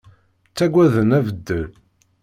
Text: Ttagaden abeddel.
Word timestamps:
Ttagaden 0.49 1.09
abeddel. 1.17 1.65